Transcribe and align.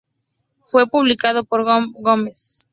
Fue 0.65 0.87
publicado 0.87 1.43
por 1.43 1.59
Armor 1.69 1.93
Games. 2.01 2.67